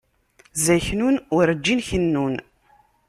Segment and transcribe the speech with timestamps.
[0.65, 2.35] Zaknun urǧin kennun.